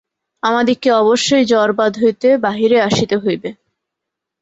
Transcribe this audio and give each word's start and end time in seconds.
আমাদিগকে 0.43 0.89
অবশ্যই 0.93 1.45
জড়বাদ 1.45 1.93
হইতে 2.01 2.29
বাহিরে 2.37 2.77
আসিতে 2.81 3.15
হইবে। 3.17 3.49